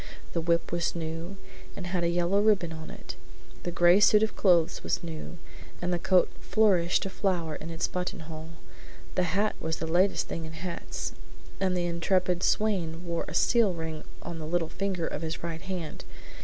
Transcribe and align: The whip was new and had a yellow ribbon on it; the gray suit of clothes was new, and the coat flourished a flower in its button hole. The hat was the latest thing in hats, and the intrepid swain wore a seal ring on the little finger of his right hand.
The 0.33 0.41
whip 0.41 0.71
was 0.71 0.95
new 0.95 1.37
and 1.75 1.85
had 1.85 2.03
a 2.03 2.09
yellow 2.09 2.41
ribbon 2.41 2.73
on 2.73 2.89
it; 2.89 3.15
the 3.61 3.69
gray 3.69 3.99
suit 3.99 4.23
of 4.23 4.35
clothes 4.35 4.81
was 4.83 5.03
new, 5.03 5.37
and 5.79 5.93
the 5.93 5.99
coat 5.99 6.31
flourished 6.39 7.05
a 7.05 7.09
flower 7.11 7.53
in 7.53 7.69
its 7.69 7.87
button 7.87 8.21
hole. 8.21 8.53
The 9.13 9.21
hat 9.37 9.55
was 9.59 9.77
the 9.77 9.85
latest 9.85 10.27
thing 10.27 10.43
in 10.45 10.53
hats, 10.53 11.11
and 11.59 11.77
the 11.77 11.85
intrepid 11.85 12.41
swain 12.41 13.05
wore 13.05 13.25
a 13.27 13.35
seal 13.35 13.73
ring 13.75 14.03
on 14.23 14.39
the 14.39 14.47
little 14.47 14.69
finger 14.69 15.05
of 15.05 15.21
his 15.21 15.43
right 15.43 15.61
hand. 15.61 16.03